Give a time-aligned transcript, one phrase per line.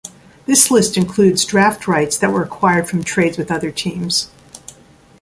[0.47, 4.31] This list includes draft rights that were acquired from trades with other teams.